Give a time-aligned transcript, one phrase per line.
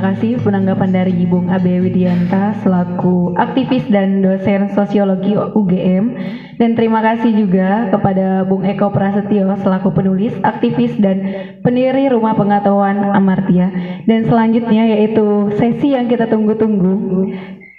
[0.00, 6.16] Kasih penanggapan dari Bung Abe Widianta selaku aktivis dan dosen sosiologi UGM
[6.56, 11.20] dan terima kasih juga kepada Bung Eko Prasetyo selaku penulis, aktivis dan
[11.60, 13.68] pendiri Rumah Pengetahuan Amartya.
[14.08, 17.28] Dan selanjutnya yaitu sesi yang kita tunggu-tunggu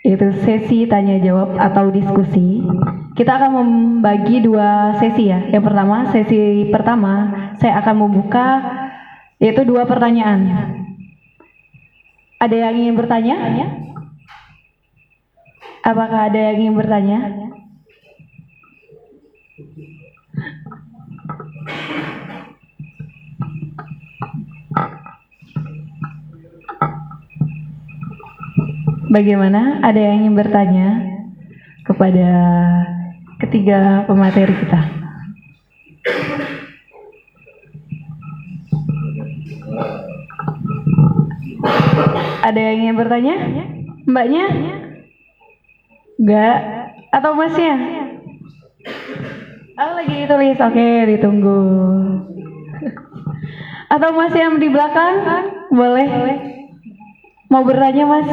[0.06, 2.62] yaitu sesi tanya jawab atau diskusi.
[3.18, 5.42] Kita akan membagi dua sesi ya.
[5.50, 7.14] Yang pertama, sesi pertama
[7.58, 8.48] saya akan membuka
[9.42, 10.81] yaitu dua pertanyaan.
[12.42, 13.38] Ada yang ingin bertanya?
[15.86, 17.20] Apakah ada yang ingin bertanya?
[29.14, 29.86] Bagaimana?
[29.86, 30.88] Ada yang ingin bertanya
[31.86, 32.30] kepada
[33.38, 35.01] ketiga pemateri kita?
[42.42, 43.36] Ada yang ingin bertanya?
[44.10, 44.46] Mbaknya?
[46.18, 46.58] Enggak?
[47.14, 47.76] Atau masnya?
[49.78, 51.62] Oh lagi ditulis, oke ditunggu.
[53.94, 55.16] Atau masih yang di belakang?
[55.70, 56.08] Boleh?
[57.52, 58.30] Mau bertanya mas?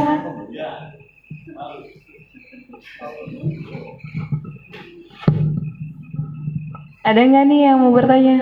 [7.05, 8.37] Ada nggak nih yang mau bertanya?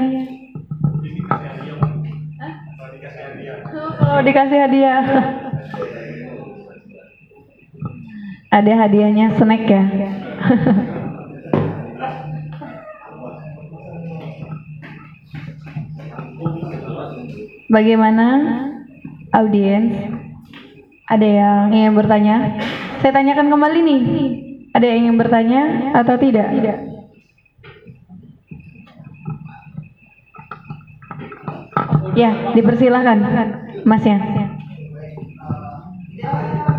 [3.97, 5.03] Kalau dikasih hadiah.
[8.51, 9.83] Ada hadiahnya snack ya.
[17.67, 18.27] Bagaimana
[19.35, 19.91] audiens?
[21.07, 22.59] Ada yang ingin bertanya?
[23.03, 24.03] Saya tanyakan kembali nih.
[24.75, 25.63] Ada yang ingin bertanya
[25.99, 26.47] atau tidak?
[26.51, 26.79] Tidak.
[32.17, 33.19] Ya, dipersilahkan,
[33.85, 34.36] Masnya.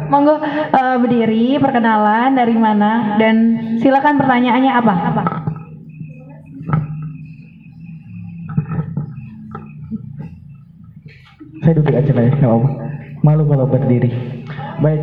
[0.08, 3.36] Monggo uh, berdiri, perkenalan dari mana dan
[3.84, 4.94] silakan pertanyaannya apa?
[5.12, 5.24] Apa?
[11.68, 12.70] Saya duduk aja lah ya, nggak apa-apa.
[13.28, 14.12] Malu kalau berdiri.
[14.80, 15.02] Baik,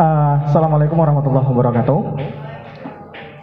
[0.00, 2.00] uh, Assalamualaikum warahmatullahi wabarakatuh.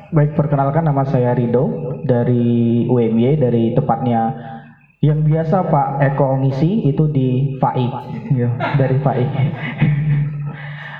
[0.07, 4.33] Baik, perkenalkan nama saya Rido dari UMY, dari tepatnya
[4.97, 7.85] yang biasa Pak Eko ngisi itu di FAI,
[8.33, 8.49] ya,
[8.81, 9.25] dari FAI.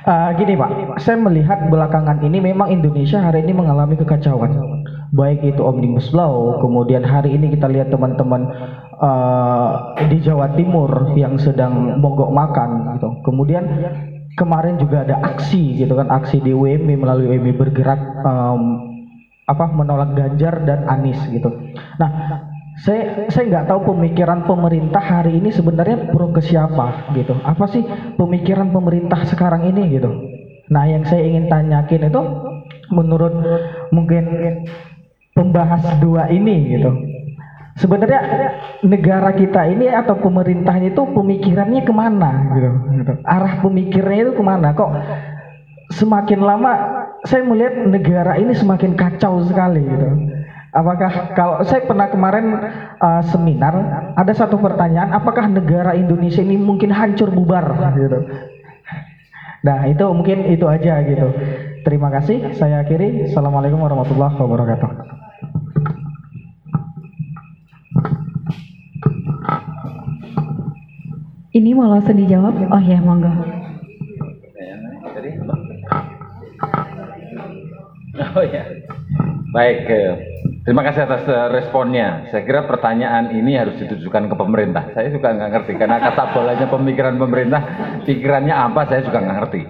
[0.07, 4.56] Uh, gini Pak, saya melihat belakangan ini memang Indonesia hari ini mengalami kekacauan.
[5.12, 8.47] Baik itu Omnibus Law, kemudian hari ini kita lihat teman-teman
[9.03, 13.19] uh, di Jawa Timur yang sedang mogok makan gitu.
[13.28, 13.67] Kemudian
[14.40, 18.79] kemarin juga ada aksi gitu kan, aksi di UMI melalui UMI bergerak um,
[19.44, 21.51] apa menolak Ganjar dan Anies gitu.
[22.00, 22.12] Nah,
[22.78, 27.34] saya saya nggak tahu pemikiran pemerintah hari ini sebenarnya pro ke siapa gitu.
[27.42, 27.82] Apa sih
[28.16, 30.14] pemikiran pemerintah sekarang ini gitu?
[30.70, 32.22] Nah, yang saya ingin tanyakin itu
[32.92, 33.34] menurut
[33.90, 34.24] mungkin
[35.34, 36.92] pembahas dua ini gitu.
[37.78, 38.22] Sebenarnya
[38.82, 43.14] negara kita ini atau pemerintahnya itu pemikirannya ke mana gitu, gitu.
[43.22, 44.74] Arah pemikirannya itu ke mana?
[44.74, 44.92] Kok
[45.94, 46.72] semakin lama
[47.26, 50.37] saya melihat negara ini semakin kacau sekali gitu.
[50.78, 52.54] Apakah kalau saya pernah kemarin
[53.02, 53.74] uh, seminar
[54.14, 57.66] ada satu pertanyaan, apakah negara Indonesia ini mungkin hancur bubar
[57.98, 58.22] gitu.
[59.66, 61.34] Nah itu mungkin itu aja gitu.
[61.82, 62.54] Terima kasih.
[62.54, 63.26] Saya akhiri.
[63.26, 64.90] Assalamualaikum warahmatullahi wabarakatuh.
[71.58, 72.54] Ini mau langsung dijawab?
[72.70, 73.34] Oh ya, monggo.
[78.38, 78.62] Oh ya.
[79.58, 80.36] Baik, eh,
[80.67, 82.28] terima kasih atas eh, responnya.
[82.28, 84.91] Saya kira pertanyaan ini harus ditujukan ke pemerintah.
[84.91, 87.61] Saya juga nggak ngerti karena kata bolanya pemikiran pemerintah,
[88.03, 89.61] pikirannya apa saya juga nggak ngerti.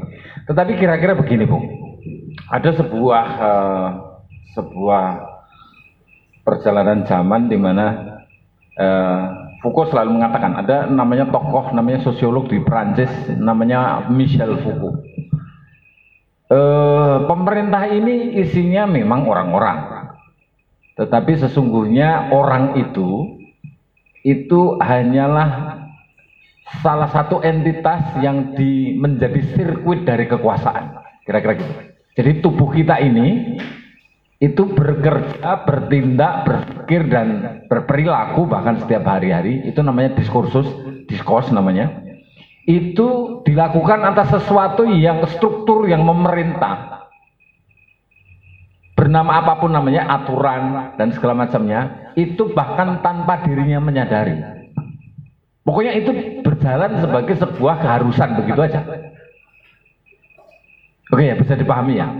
[0.49, 1.61] Tetapi kira-kira begini, Bu.
[2.49, 3.89] Ada sebuah uh,
[4.57, 5.05] sebuah
[6.41, 7.85] perjalanan zaman di mana
[8.79, 9.23] uh,
[9.59, 15.01] Foucault selalu mengatakan ada namanya tokoh namanya sosiolog di Prancis namanya Michel Foucault.
[16.47, 19.96] Uh, pemerintah ini isinya memang orang-orang,
[20.97, 23.37] tetapi sesungguhnya orang itu
[24.25, 25.77] itu hanyalah
[26.83, 31.73] salah satu entitas yang di, menjadi sirkuit dari kekuasaan, kira-kira gitu.
[32.17, 33.55] Jadi tubuh kita ini
[34.37, 40.65] itu bekerja, bertindak, berpikir dan berperilaku bahkan setiap hari-hari itu namanya diskursus,
[41.07, 42.03] diskurs namanya.
[42.67, 46.96] Itu dilakukan atas sesuatu yang struktur yang memerintah.
[49.07, 54.35] Bernama apa pun namanya, aturan dan segala macamnya, itu bahkan tanpa dirinya menyadari.
[55.63, 56.11] Pokoknya itu
[56.43, 58.83] berjalan sebagai sebuah keharusan begitu aja.
[61.07, 62.11] Oke ya, bisa dipahami ya.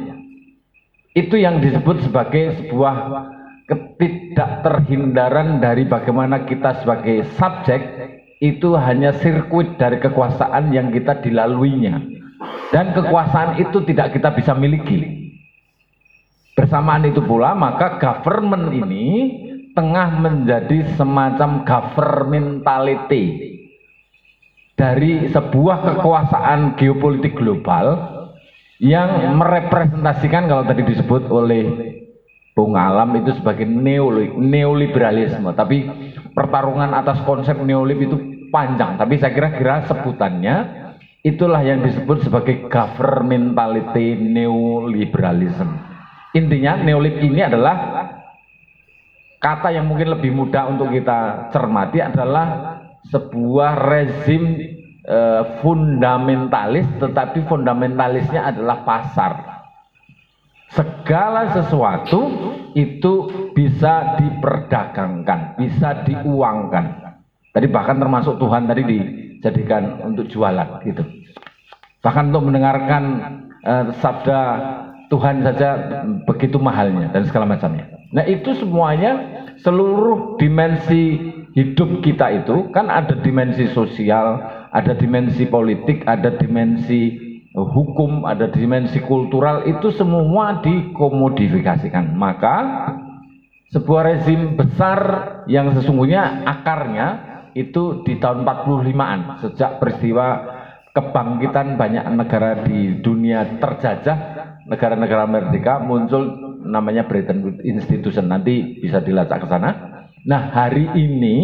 [1.12, 2.96] Itu yang disebut sebagai sebuah
[3.68, 7.84] ketidakterhindaran dari bagaimana kita sebagai subjek
[8.40, 12.00] itu hanya sirkuit dari kekuasaan yang kita dilaluinya.
[12.72, 15.17] Dan kekuasaan itu tidak kita bisa miliki.
[16.58, 19.06] Bersamaan itu pula maka government ini
[19.78, 23.54] tengah menjadi semacam governmentality
[24.74, 28.02] dari sebuah kekuasaan geopolitik global
[28.82, 31.94] yang merepresentasikan kalau tadi disebut oleh
[32.58, 35.54] Bung Alam itu sebagai neoliberalisme.
[35.54, 35.86] Tapi
[36.34, 38.18] pertarungan atas konsep neolib itu
[38.50, 38.98] panjang.
[38.98, 40.90] Tapi saya kira-kira sebutannya
[41.22, 45.87] itulah yang disebut sebagai governmentality neoliberalism
[46.38, 47.76] intinya neolib ini adalah
[49.42, 52.78] kata yang mungkin lebih mudah untuk kita cermati adalah
[53.10, 54.44] sebuah rezim
[55.06, 55.20] e,
[55.66, 59.34] fundamentalis tetapi fundamentalisnya adalah pasar.
[60.68, 62.28] Segala sesuatu
[62.76, 63.14] itu
[63.56, 66.86] bisa diperdagangkan bisa diuangkan.
[67.56, 71.02] Tadi bahkan termasuk Tuhan tadi dijadikan untuk jualan gitu.
[72.04, 73.04] Bahkan untuk mendengarkan
[73.64, 73.74] e,
[74.04, 74.42] sabda
[75.08, 81.20] Tuhan saja begitu mahalnya dan segala macamnya Nah itu semuanya seluruh dimensi
[81.52, 84.40] hidup kita itu kan ada dimensi sosial,
[84.72, 87.20] ada dimensi politik, ada dimensi
[87.52, 92.16] hukum, ada dimensi kultural itu semua dikomodifikasikan.
[92.16, 92.56] Maka
[93.76, 95.00] sebuah rezim besar
[95.52, 97.08] yang sesungguhnya akarnya
[97.58, 100.56] itu di tahun 45-an sejak peristiwa
[100.94, 104.37] kebangkitan banyak negara di dunia terjajah,
[104.68, 109.72] negara-negara merdeka muncul namanya Bretton Institution nanti bisa dilacak ke sana.
[110.28, 111.38] Nah hari ini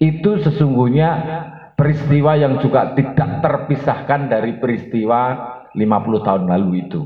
[0.00, 1.08] itu sesungguhnya
[1.76, 5.20] peristiwa yang juga tidak terpisahkan dari peristiwa
[5.76, 7.00] 50 tahun lalu itu.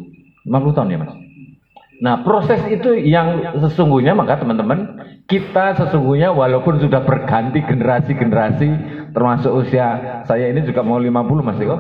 [0.47, 1.13] 50 tahun ya mas?
[1.99, 8.69] Nah proses itu yang sesungguhnya maka teman-teman kita sesungguhnya walaupun sudah berganti generasi-generasi
[9.13, 11.79] termasuk usia saya ini juga mau 50 mas Eko.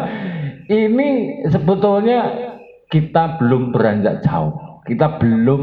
[0.70, 1.08] ini
[1.50, 2.53] sebetulnya
[2.92, 5.62] kita belum beranjak jauh kita belum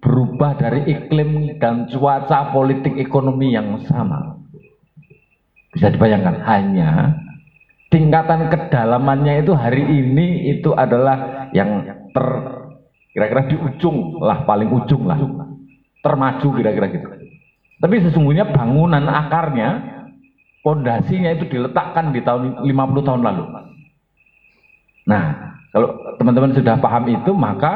[0.00, 4.40] berubah dari iklim dan cuaca politik ekonomi yang sama.
[5.76, 6.90] Bisa dibayangkan hanya
[7.92, 11.84] tingkatan kedalamannya itu hari ini itu adalah yang
[12.16, 12.26] ter
[13.12, 15.20] kira-kira di ujung lah paling ujung lah
[16.00, 17.08] termaju kira-kira gitu.
[17.76, 19.84] Tapi sesungguhnya bangunan akarnya
[20.64, 23.44] pondasinya itu diletakkan di tahun 50 tahun lalu.
[25.06, 27.74] Nah, kalau teman-teman sudah paham itu maka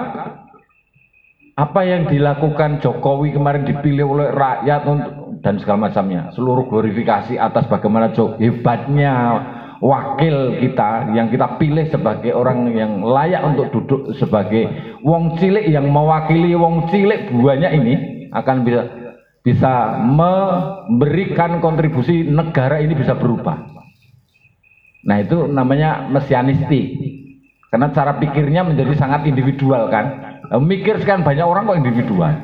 [1.53, 5.13] apa yang dilakukan Jokowi kemarin dipilih oleh rakyat untuk
[5.45, 8.09] dan segala macamnya seluruh glorifikasi atas bagaimana
[8.41, 9.13] hebatnya
[9.85, 14.73] wakil kita yang kita pilih sebagai orang yang layak untuk duduk sebagai
[15.05, 17.95] wong cilik yang mewakili wong cilik buahnya ini
[18.33, 18.83] akan bisa
[19.45, 23.57] bisa memberikan kontribusi negara ini bisa berubah.
[25.01, 27.10] Nah itu namanya mesianistik
[27.71, 30.35] karena cara pikirnya menjadi sangat individual kan?
[30.59, 32.35] Mikir sekian banyak orang kok individual?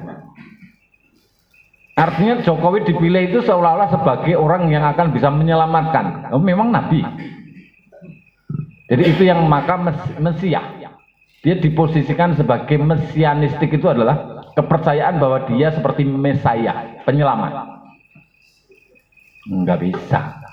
[1.99, 6.31] Artinya Jokowi dipilih itu seolah-olah sebagai orang yang akan bisa menyelamatkan.
[6.39, 7.03] Memang nabi.
[8.87, 10.63] Jadi itu yang maka mes mesiah.
[11.43, 17.83] Dia diposisikan sebagai mesianistik itu adalah kepercayaan bahwa dia seperti mesaya penyelamat.
[19.47, 20.46] Nggak bisa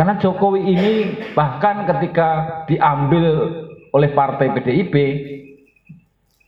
[0.00, 0.92] karena Jokowi ini
[1.36, 3.52] bahkan ketika diambil
[3.92, 4.96] oleh partai PDIP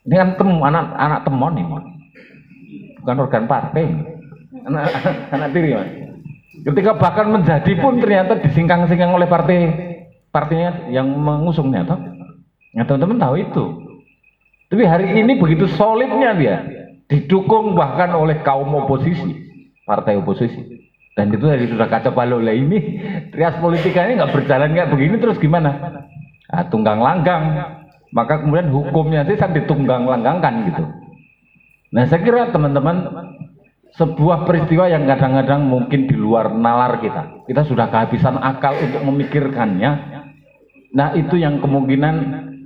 [0.09, 1.77] ini kan temu, anak anak temon ini.
[3.03, 3.93] Bukan organ partai.
[4.63, 4.89] Anak,
[5.35, 5.91] anak tiri, Mas.
[6.63, 9.59] Ketika bahkan menjadi pun ternyata disingkang-singkang oleh partai
[10.33, 12.01] partainya yang mengusungnya toh.
[12.73, 13.65] Nah, teman-teman tahu itu.
[14.73, 16.57] Tapi hari ini begitu solidnya dia
[17.05, 19.45] didukung bahkan oleh kaum oposisi,
[19.85, 20.92] partai oposisi.
[21.13, 22.79] Dan itu tadi sudah kacau balau lah ini
[23.29, 26.01] trias politikanya nggak berjalan kayak begini terus gimana?
[26.49, 27.45] Nah, tunggang langgang
[28.13, 30.85] maka kemudian hukumnya sih kan ditunggang langgangkan gitu.
[31.93, 33.09] Nah saya kira teman-teman
[33.97, 37.45] sebuah peristiwa yang kadang-kadang mungkin di luar nalar kita.
[37.49, 39.91] Kita sudah kehabisan akal untuk memikirkannya.
[40.93, 42.17] Nah itu yang kemungkinan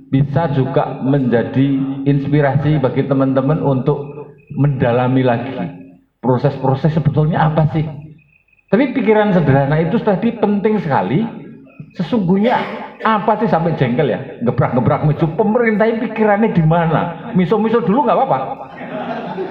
[0.07, 1.67] bisa juga menjadi
[2.07, 4.03] inspirasi bagi teman-teman untuk
[4.55, 5.51] mendalami lagi
[6.19, 8.06] proses-proses sebetulnya apa sih.
[8.67, 11.23] Tapi pikiran sederhana itu tadi penting sekali.
[11.95, 12.55] Sesungguhnya
[13.01, 14.19] apa sih sampai jengkel ya?
[14.43, 15.33] Gebrak-gebrak misu.
[15.33, 17.31] Pemerintah pikirannya di mana?
[17.33, 18.39] Miso-miso dulu nggak apa-apa.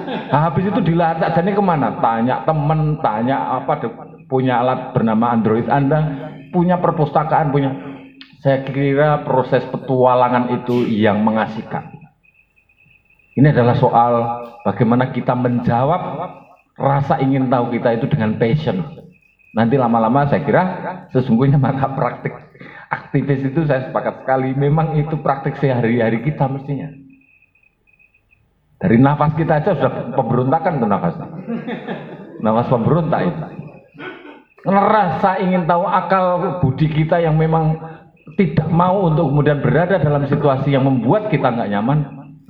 [0.07, 1.97] Nah, habis itu dilacak jadi ke mana?
[1.99, 3.79] Tanya temen, tanya apa?
[4.27, 7.71] punya alat bernama Android Anda, punya perpustakaan, punya
[8.43, 11.95] saya kira proses petualangan itu yang mengasihkan.
[13.37, 14.13] Ini adalah soal
[14.67, 16.01] bagaimana kita menjawab
[16.77, 18.96] rasa ingin tahu kita itu dengan passion.
[19.57, 20.63] Nanti lama-lama saya kira
[21.09, 22.29] sesungguhnya maka praktik
[22.93, 26.93] aktivis itu saya sepakat sekali memang itu praktik sehari-hari kita mestinya.
[28.77, 31.15] Dari nafas kita aja sudah pemberontakan tuh nafas.
[32.45, 33.43] Nafas pemberontak itu.
[34.67, 37.81] Rasa ingin tahu akal budi kita yang memang
[38.37, 41.99] tidak mau untuk kemudian berada dalam situasi yang membuat kita nggak nyaman,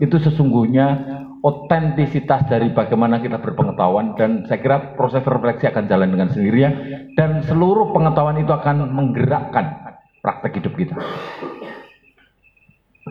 [0.03, 0.99] itu sesungguhnya
[1.45, 6.71] otentisitas dari bagaimana kita berpengetahuan dan saya kira proses refleksi akan jalan dengan sendirinya
[7.13, 10.95] dan seluruh pengetahuan itu akan menggerakkan praktek hidup kita.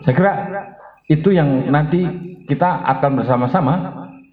[0.03, 0.33] Saya kira
[1.07, 2.03] itu yang nanti
[2.45, 3.73] kita akan bersama-sama.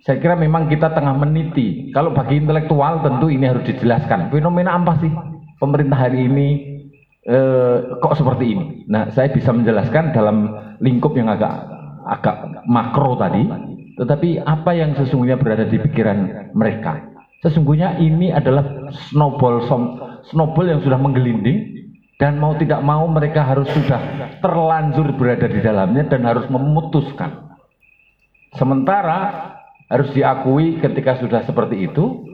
[0.04, 1.88] Saya kira memang kita tengah meniti.
[1.96, 4.28] Kalau bagi intelektual tentu ini harus dijelaskan.
[4.28, 5.08] Fenomena apa sih
[5.56, 6.48] pemerintah hari ini
[7.24, 8.66] eh, kok seperti ini?
[8.84, 10.52] Nah, saya bisa menjelaskan dalam
[10.84, 11.72] lingkup yang agak
[12.04, 12.36] agak
[12.68, 13.48] makro tadi,
[13.94, 17.14] tetapi apa yang sesungguhnya berada di pikiran mereka.
[17.44, 18.64] Sesungguhnya ini adalah
[19.10, 19.62] snowball
[20.32, 24.00] snowball yang sudah menggelinding dan mau tidak mau mereka harus sudah
[24.40, 27.52] terlanjur berada di dalamnya dan harus memutuskan.
[28.54, 29.50] Sementara
[29.90, 32.24] harus diakui ketika sudah seperti itu,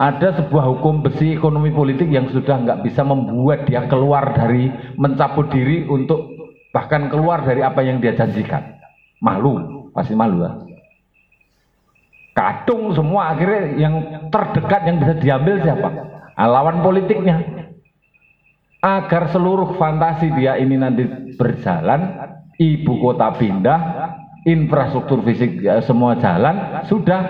[0.00, 5.48] ada sebuah hukum besi ekonomi politik yang sudah nggak bisa membuat dia keluar dari mencabut
[5.52, 6.40] diri untuk
[6.70, 8.78] bahkan keluar dari apa yang dia janjikan
[9.20, 10.54] malu pasti malu lah
[12.34, 13.94] kadung semua akhirnya yang
[14.30, 15.88] terdekat yang bisa diambil siapa?
[16.40, 17.36] Nah, lawan politiknya.
[18.80, 21.04] Agar seluruh fantasi dia ini nanti
[21.36, 23.80] berjalan ibu kota pindah
[24.48, 27.20] infrastruktur fisik ya, semua jalan sudah.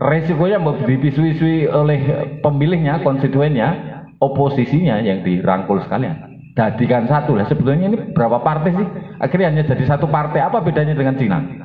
[0.00, 0.56] Resikonya
[0.88, 2.00] dipisui-pisui oleh
[2.40, 6.16] pemilihnya konstituennya oposisinya yang dirangkul sekalian.
[6.56, 8.86] Jadikan satu lah sebetulnya ini berapa partai sih?
[9.20, 10.40] Akhirnya hanya jadi satu partai.
[10.40, 11.59] Apa bedanya dengan Cina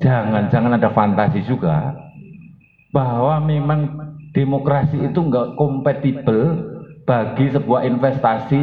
[0.00, 1.94] jangan jangan ada fantasi juga.
[2.90, 3.86] Bahwa memang
[4.34, 6.38] demokrasi itu enggak kompatibel
[7.06, 8.60] bagi sebuah investasi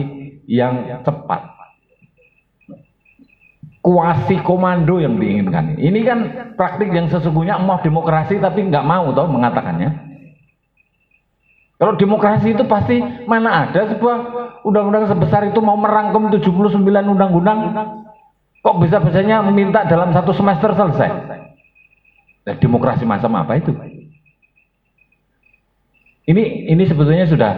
[0.47, 1.55] yang cepat.
[3.79, 5.79] Kuasi komando yang diinginkan.
[5.79, 6.19] Ini kan
[6.59, 10.07] praktik yang sesungguhnya mau demokrasi tapi nggak mau tau mengatakannya.
[11.77, 14.17] Kalau demokrasi itu pasti mana ada sebuah
[14.65, 17.59] undang-undang sebesar itu mau merangkum 79 undang-undang?
[18.65, 21.26] Kok bisa bisanya meminta dalam satu semester selesai.
[22.47, 23.75] Nah, demokrasi macam apa itu?
[26.27, 27.51] Ini ini sebetulnya sudah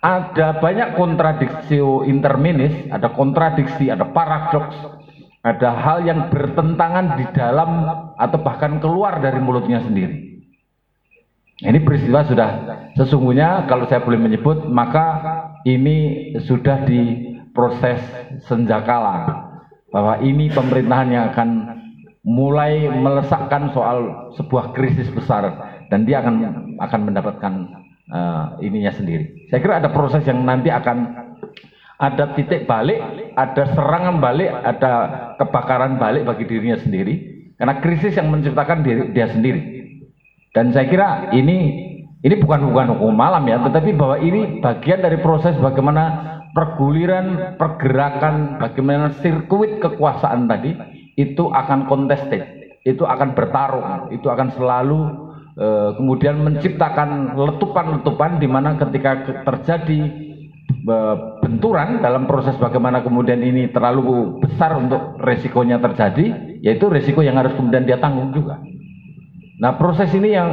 [0.00, 1.76] ada banyak kontradiksi
[2.08, 4.74] interminis, ada kontradiksi, ada paradoks,
[5.44, 7.70] ada hal yang bertentangan di dalam
[8.16, 10.40] atau bahkan keluar dari mulutnya sendiri.
[11.62, 12.50] Ini peristiwa sudah
[12.98, 15.22] sesungguhnya kalau saya boleh menyebut maka
[15.68, 18.00] ini sudah di proses
[18.48, 19.46] senjakala
[19.92, 21.48] bahwa ini pemerintahan yang akan
[22.22, 25.42] mulai melesakkan soal sebuah krisis besar
[25.90, 26.34] dan dia akan
[26.78, 27.52] akan mendapatkan
[28.14, 29.50] uh, ininya sendiri.
[29.50, 31.18] Saya kira ada proses yang nanti akan
[31.98, 32.98] ada titik balik,
[33.38, 34.92] ada serangan balik, ada
[35.38, 37.14] kebakaran balik bagi dirinya sendiri
[37.58, 39.62] karena krisis yang menciptakan diri, dia sendiri.
[40.54, 41.90] Dan saya kira ini
[42.22, 48.62] ini bukan bukan hukum malam ya, tetapi bahwa ini bagian dari proses bagaimana perguliran, pergerakan,
[48.62, 50.76] bagaimana sirkuit kekuasaan tadi
[51.16, 55.00] itu akan contested, itu akan bertarung, itu akan selalu
[55.56, 55.66] e,
[56.00, 60.00] kemudian menciptakan letupan-letupan di mana ketika terjadi
[60.88, 60.96] e,
[61.44, 67.52] benturan dalam proses bagaimana kemudian ini terlalu besar untuk resikonya terjadi, yaitu resiko yang harus
[67.54, 68.60] kemudian dia tanggung juga.
[69.60, 70.48] Nah proses ini yang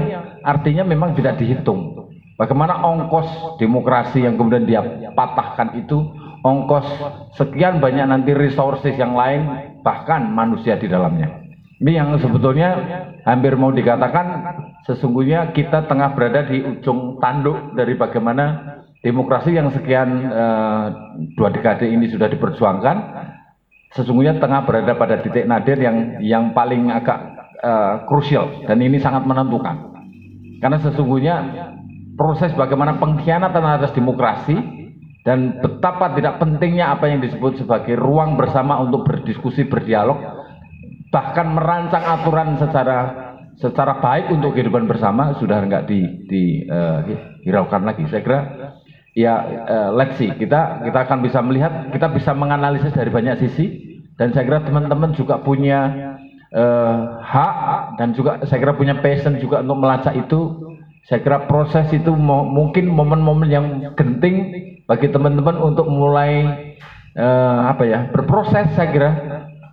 [0.45, 2.11] artinya memang tidak dihitung.
[2.39, 4.79] Bagaimana ongkos demokrasi yang kemudian dia
[5.11, 6.07] patahkan itu,
[6.39, 6.87] ongkos
[7.35, 11.49] sekian banyak nanti resources yang lain, bahkan manusia di dalamnya.
[11.79, 12.75] Ini yang sebetulnya
[13.23, 14.25] hampir mau dikatakan
[14.83, 20.85] sesungguhnya kita tengah berada di ujung tanduk dari bagaimana demokrasi yang sekian uh,
[21.39, 22.97] dua dekade ini sudah diperjuangkan
[23.95, 27.15] sesungguhnya tengah berada pada titik nadir yang yang paling agak
[27.63, 29.79] uh, krusial dan ini sangat menentukan.
[30.59, 31.35] Karena sesungguhnya
[32.19, 34.78] proses bagaimana pengkhianatan atas demokrasi
[35.27, 40.15] dan betapa tidak pentingnya apa yang disebut sebagai ruang bersama untuk berdiskusi, berdialog,
[41.11, 43.27] bahkan merancang aturan secara
[43.59, 47.03] secara baik untuk kehidupan bersama sudah enggak di, di uh,
[47.43, 48.07] hiraukan lagi.
[48.07, 48.39] Saya kira
[49.11, 49.33] ya
[49.67, 50.31] uh, let's see.
[50.31, 53.87] Kita kita akan bisa melihat kita bisa menganalisis dari banyak sisi.
[54.15, 55.95] Dan saya kira teman-teman juga punya
[56.51, 57.55] uh, hak
[57.95, 60.39] dan juga saya kira punya passion juga untuk melacak itu.
[61.07, 66.49] Saya kira proses itu mungkin momen-momen yang genting bagi teman-teman untuk mulai
[67.13, 69.11] eh, apa ya berproses saya kira.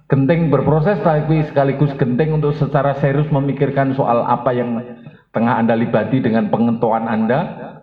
[0.07, 4.79] Genting berproses tapi sekaligus genting untuk secara serius memikirkan soal apa yang
[5.35, 7.41] tengah anda libati dengan pengetahuan anda.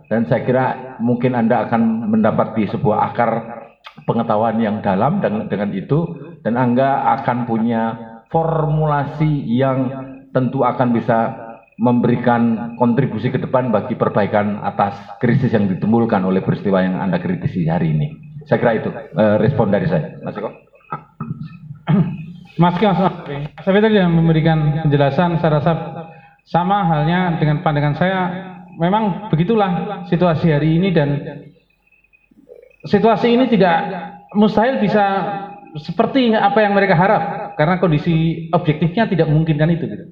[0.07, 0.65] Dan saya kira
[1.03, 3.31] mungkin anda akan mendapat di sebuah akar
[4.07, 6.15] pengetahuan yang dalam dengan dengan itu.
[6.47, 7.83] Dan anda akan punya
[8.31, 9.91] formulasi yang
[10.31, 11.42] tentu akan bisa
[11.77, 17.65] memberikan kontribusi ke depan bagi perbaikan atas krisis yang ditimbulkan oleh peristiwa yang Anda kritisi
[17.65, 18.07] hari ini.
[18.45, 20.19] Saya kira itu eh, respon dari saya.
[20.21, 20.51] Mas Eko.
[22.61, 22.97] Mas Mas
[23.65, 25.73] Saya tadi yang memberikan penjelasan, saya rasa
[26.45, 28.21] sama halnya dengan pandangan saya.
[28.73, 31.09] Memang begitulah situasi hari ini dan
[32.85, 33.77] situasi ini tidak
[34.33, 35.05] mustahil bisa
[35.77, 39.85] seperti apa yang mereka harap karena kondisi objektifnya tidak memungkinkan itu.
[39.89, 40.05] Gitu.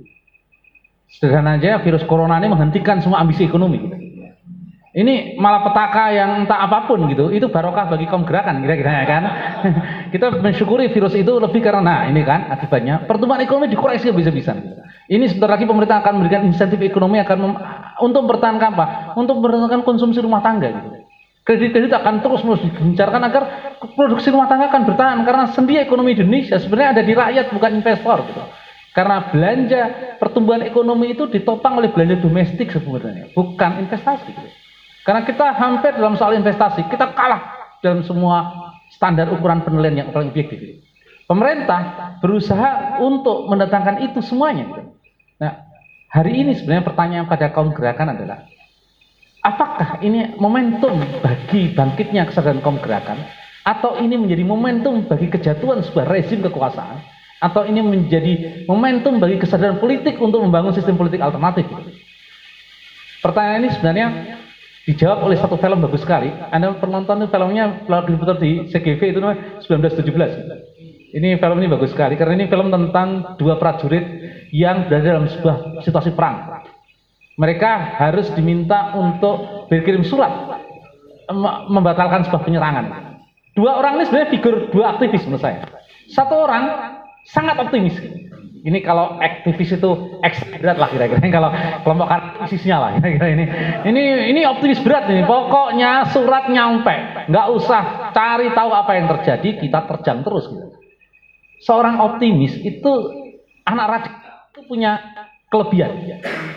[1.11, 3.83] Sederhana aja virus corona ini menghentikan semua ambisi ekonomi.
[4.91, 9.05] Ini malah petaka yang entah apa pun gitu, itu barokah bagi kaum gerakan kira-kira ya
[9.07, 9.23] kan.
[10.15, 14.51] Kita mensyukuri virus itu lebih karena ini kan akibatnya pertumbuhan ekonomi dikoreksi bisa-bisa.
[15.07, 17.55] Ini sebentar lagi pemerintah akan memberikan insentif ekonomi akan
[18.03, 18.85] untuk mempertahankan apa?
[19.15, 20.89] Untuk mempertahankan konsumsi rumah tangga gitu.
[21.47, 23.43] Kredit-kredit akan terus menerus digencarkan agar
[23.95, 28.17] produksi rumah tangga akan bertahan karena sendi ekonomi Indonesia sebenarnya ada di rakyat bukan investor
[28.27, 28.43] gitu.
[28.91, 29.81] Karena belanja
[30.19, 34.35] pertumbuhan ekonomi itu ditopang oleh belanja domestik sebenarnya, bukan investasi.
[35.07, 38.51] Karena kita hampir dalam soal investasi, kita kalah dalam semua
[38.91, 40.83] standar ukuran penilaian yang paling objektif.
[41.23, 44.67] Pemerintah berusaha untuk mendatangkan itu semuanya.
[45.39, 45.63] Nah,
[46.11, 48.43] hari ini sebenarnya pertanyaan pada kaum gerakan adalah,
[49.39, 53.23] apakah ini momentum bagi bangkitnya kesadaran kaum gerakan,
[53.63, 56.99] atau ini menjadi momentum bagi kejatuhan sebuah rezim kekuasaan,
[57.41, 61.65] atau ini menjadi momentum bagi kesadaran politik untuk membangun sistem politik alternatif?
[63.21, 64.07] Pertanyaan ini sebenarnya
[64.85, 66.29] dijawab oleh satu film bagus sekali.
[66.53, 71.17] Anda penonton filmnya lagi diputar di CGV itu namanya 1917.
[71.17, 74.05] Ini film ini bagus sekali karena ini film tentang dua prajurit
[74.55, 76.63] yang berada dalam sebuah situasi perang.
[77.35, 80.61] Mereka harus diminta untuk berkirim surat
[81.67, 82.85] membatalkan sebuah penyerangan.
[83.51, 85.67] Dua orang ini sebenarnya figur dua aktivis menurut saya.
[86.11, 86.63] Satu orang
[87.25, 87.97] sangat optimis
[88.61, 91.17] ini kalau aktivis itu ekstrim berat lah kira-kira.
[91.33, 91.49] Kalau
[91.81, 93.45] kelompok aktivisnya lah kira-kira ini.
[93.89, 95.25] Ini ini optimis berat ini.
[95.25, 100.45] Pokoknya surat nyampe, nggak usah cari tahu apa yang terjadi, kita terjang terus.
[100.45, 100.77] Gitu.
[101.65, 102.91] Seorang optimis itu
[103.65, 104.91] anak radikal itu punya
[105.49, 105.91] kelebihan.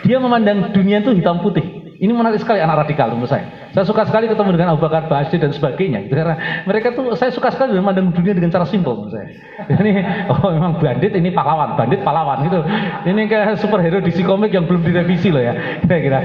[0.05, 1.74] Dia memandang dunia itu hitam putih.
[1.95, 3.71] Ini menarik sekali anak radikal menurut saya.
[3.71, 6.03] Saya suka sekali ketemu dengan Abu Bakar Basir dan sebagainya.
[6.07, 6.15] Gitu.
[6.15, 6.35] Karena
[6.67, 9.27] mereka tuh saya suka sekali memandang dunia dengan cara simpel menurut saya.
[9.71, 9.91] Ini
[10.31, 12.59] oh memang bandit ini pahlawan, bandit pahlawan gitu.
[13.07, 15.55] Ini kayak superhero DC komik yang belum direvisi loh ya.
[15.87, 16.19] Kira-kira.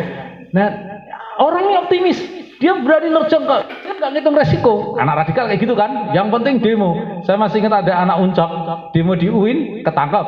[0.51, 0.69] Nah,
[1.39, 2.19] orang ini optimis.
[2.61, 4.75] Dia berani nerjang ke, dia nggak ngitung resiko.
[5.01, 6.13] Anak radikal kayak gitu kan.
[6.13, 6.93] Yang penting demo.
[7.25, 8.51] Saya masih ingat ada anak uncok
[8.93, 10.27] demo di UIN ketangkep,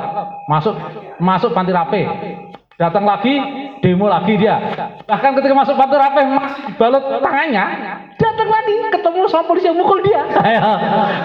[0.49, 0.73] masuk
[1.21, 2.09] masuk panti rape.
[2.81, 3.37] Datang lagi,
[3.83, 4.57] demo lagi dia.
[5.05, 7.65] Bahkan ketika masuk pantai rapeh masih dibalut tangannya,
[8.15, 10.23] datang lagi ketemu sama polisi yang mukul dia.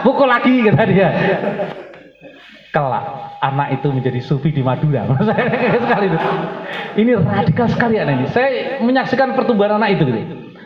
[0.01, 1.09] mukul lagi kata dia.
[2.73, 3.05] Kelak
[3.39, 5.05] anak itu menjadi sufi di Madura.
[5.85, 6.17] sekali itu.
[6.97, 8.25] Ini radikal sekali anak ini.
[8.33, 10.19] Saya menyaksikan pertumbuhan anak itu gitu.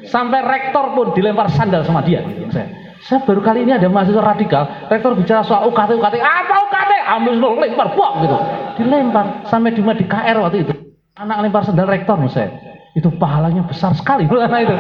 [0.08, 2.50] Sampai rektor pun dilempar sandal sama dia gitu.
[2.50, 2.72] Saya.
[3.02, 6.92] Saya baru kali ini ada mahasiswa radikal, rektor bicara soal UKT, UKT, apa UKT?
[7.18, 8.38] Ambil lempar, buang gitu.
[8.78, 10.81] Dilempar sampai di KR waktu itu.
[11.22, 12.50] Anak lempar sandal rektor menurut saya.
[12.98, 14.76] Itu pahalanya besar sekali anak itu.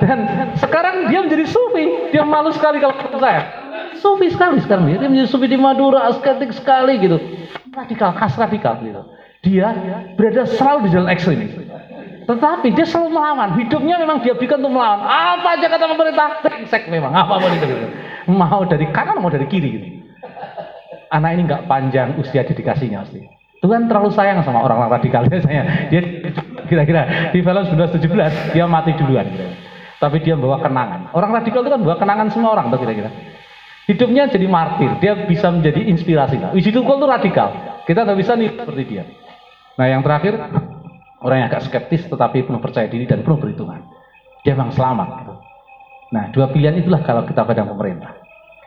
[0.00, 0.18] Dan
[0.56, 2.08] sekarang dia menjadi sufi.
[2.08, 3.42] Dia malu sekali kalau ketemu saya.
[4.00, 4.96] Sufi sekali sekarang dia.
[4.96, 7.20] Dia menjadi sufi di Madura, asketik sekali gitu.
[7.76, 9.02] Radikal, khas radikal gitu.
[9.44, 9.76] Dia
[10.16, 11.38] berada selalu di jalan ekstrim.
[12.24, 13.48] Tetapi dia selalu melawan.
[13.60, 15.04] Hidupnya memang dia berikan untuk melawan.
[15.04, 17.12] Apa aja kata pemerintah, brengsek memang.
[17.12, 17.66] Apa pun itu.
[17.68, 17.86] Gitu.
[18.32, 19.68] Mau dari kanan, mau dari kiri.
[19.76, 19.88] Gitu.
[21.12, 23.37] Anak ini nggak panjang usia dedikasinya pasti.
[23.58, 25.90] Tuhan terlalu sayang sama orang-orang radikal saya.
[25.90, 26.00] Dia
[26.70, 29.26] kira-kira di film 1917 dia mati duluan.
[29.98, 31.10] Tapi dia bawa kenangan.
[31.10, 33.10] Orang radikal itu kan bawa kenangan semua orang tuh kira-kira.
[33.88, 36.36] Hidupnya jadi martir, dia bisa menjadi inspirasi.
[36.36, 37.48] Nah, Wisidukul itu radikal.
[37.88, 39.04] Kita nggak bisa nih seperti dia.
[39.80, 40.36] Nah yang terakhir,
[41.24, 43.80] orang yang agak skeptis tetapi penuh percaya diri dan penuh perhitungan.
[44.44, 45.08] Dia memang selamat.
[45.24, 45.34] Gitu.
[46.12, 48.12] Nah dua pilihan itulah kalau kita pada pemerintah.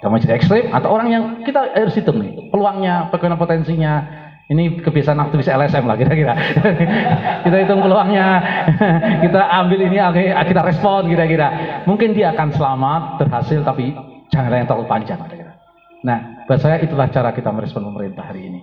[0.01, 4.20] Kita mau jadi ekstrim atau orang yang kita harus hitung nih peluangnya, bagaimana potensinya.
[4.51, 6.35] Ini kebiasaan aktivis LSM lah kira-kira.
[7.47, 8.43] kita hitung peluangnya,
[9.23, 9.95] kita ambil ini,
[10.27, 11.47] kita respon kira-kira.
[11.87, 13.95] Mungkin dia akan selamat, berhasil, tapi
[14.27, 15.23] jangan yang terlalu panjang.
[15.23, 15.55] Kira-kira.
[16.03, 18.59] Nah, buat saya itulah cara kita merespon pemerintah hari ini.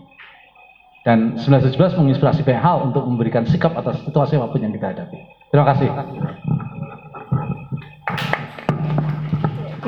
[1.08, 5.18] Dan 1917 menginspirasi banyak hal untuk memberikan sikap atas situasi apa pun yang kita hadapi.
[5.48, 5.88] Terima kasih.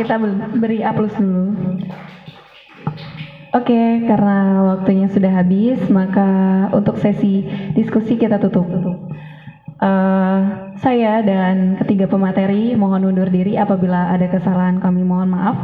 [0.01, 1.53] Kita be- beri aplaus dulu.
[3.51, 6.29] Oke, karena waktunya sudah habis, maka
[6.71, 7.43] untuk sesi
[7.75, 8.71] diskusi kita tutup.
[9.81, 10.39] Eh,
[10.79, 15.57] saya dan ketiga pemateri mohon undur diri apabila ada kesalahan kami mohon maaf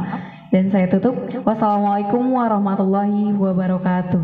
[0.51, 1.15] dan saya tutup.
[1.45, 4.23] Wassalamualaikum warahmatullahi wabarakatuh.